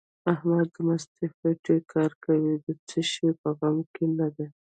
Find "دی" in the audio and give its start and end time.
4.35-4.47